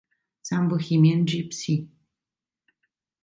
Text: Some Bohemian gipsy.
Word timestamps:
Some 0.41 0.67
Bohemian 0.67 1.25
gipsy. 1.27 1.91